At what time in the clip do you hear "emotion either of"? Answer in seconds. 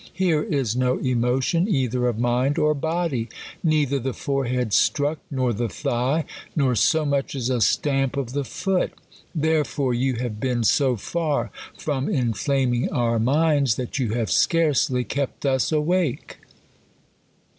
0.97-2.17